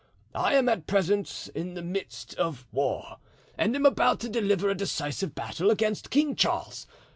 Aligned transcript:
I 0.33 0.55
am 0.55 0.67
at 0.67 0.87
present 0.87 1.47
in 1.53 1.75
the 1.75 1.83
midst 1.83 2.33
of 2.39 2.65
war, 2.71 3.17
and 3.55 3.75
am 3.75 3.85
about 3.85 4.19
to 4.21 4.29
deliver 4.29 4.67
a 4.67 4.73
decisive 4.75 5.35
battle 5.35 5.69
against 5.69 6.09
King 6.09 6.35
Charles. 6.35 6.87